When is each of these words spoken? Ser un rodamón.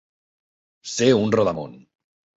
Ser 0.93 1.11
un 1.19 1.37
rodamón. 1.39 1.81